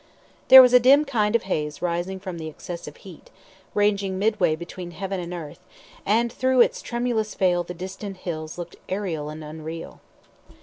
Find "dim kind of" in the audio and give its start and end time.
0.79-1.43